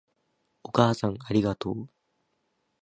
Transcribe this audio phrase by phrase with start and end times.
[0.63, 1.87] お母さんありがとう